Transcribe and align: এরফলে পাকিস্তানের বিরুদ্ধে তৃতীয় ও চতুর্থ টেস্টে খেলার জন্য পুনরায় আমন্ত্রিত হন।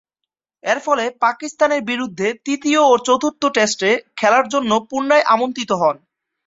এরফলে 0.63 1.05
পাকিস্তানের 1.21 1.81
বিরুদ্ধে 1.83 2.27
তৃতীয় 2.45 2.81
ও 2.85 3.03
চতুর্থ 3.07 3.41
টেস্টে 3.55 3.89
খেলার 4.17 4.45
জন্য 4.53 4.71
পুনরায় 4.89 5.27
আমন্ত্রিত 5.33 5.71
হন। 5.81 5.95